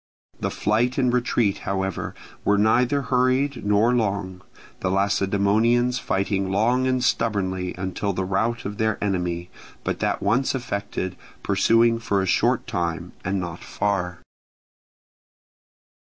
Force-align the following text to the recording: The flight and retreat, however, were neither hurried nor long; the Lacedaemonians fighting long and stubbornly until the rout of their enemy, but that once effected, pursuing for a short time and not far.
The 0.39 0.49
flight 0.49 0.97
and 0.97 1.13
retreat, 1.13 1.59
however, 1.59 2.15
were 2.43 2.57
neither 2.57 3.03
hurried 3.03 3.63
nor 3.63 3.93
long; 3.93 4.41
the 4.79 4.89
Lacedaemonians 4.89 5.99
fighting 5.99 6.51
long 6.51 6.87
and 6.87 7.03
stubbornly 7.03 7.75
until 7.75 8.11
the 8.11 8.25
rout 8.25 8.65
of 8.65 8.79
their 8.79 8.97
enemy, 9.03 9.51
but 9.83 9.99
that 9.99 10.19
once 10.19 10.55
effected, 10.55 11.15
pursuing 11.43 11.99
for 11.99 12.19
a 12.19 12.25
short 12.25 12.65
time 12.65 13.11
and 13.23 13.39
not 13.39 13.63
far. 13.63 14.21